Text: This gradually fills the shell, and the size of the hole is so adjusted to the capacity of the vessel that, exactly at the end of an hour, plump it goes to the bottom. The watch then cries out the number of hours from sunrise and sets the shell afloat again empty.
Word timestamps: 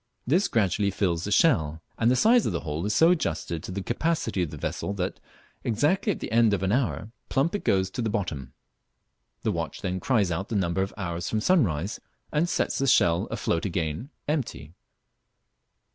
This 0.25 0.47
gradually 0.47 0.89
fills 0.89 1.25
the 1.25 1.31
shell, 1.31 1.79
and 1.95 2.09
the 2.09 2.15
size 2.15 2.47
of 2.47 2.51
the 2.51 2.61
hole 2.61 2.83
is 2.87 2.95
so 2.95 3.11
adjusted 3.11 3.61
to 3.61 3.71
the 3.71 3.83
capacity 3.83 4.41
of 4.41 4.49
the 4.49 4.57
vessel 4.57 4.93
that, 4.93 5.19
exactly 5.63 6.11
at 6.11 6.19
the 6.19 6.31
end 6.31 6.55
of 6.55 6.63
an 6.63 6.71
hour, 6.71 7.11
plump 7.29 7.53
it 7.53 7.63
goes 7.63 7.91
to 7.91 8.01
the 8.01 8.09
bottom. 8.09 8.53
The 9.43 9.51
watch 9.51 9.83
then 9.83 9.99
cries 9.99 10.31
out 10.31 10.49
the 10.49 10.55
number 10.55 10.81
of 10.81 10.91
hours 10.97 11.29
from 11.29 11.39
sunrise 11.39 11.99
and 12.31 12.49
sets 12.49 12.79
the 12.79 12.87
shell 12.87 13.27
afloat 13.29 13.63
again 13.63 14.09
empty. 14.27 14.73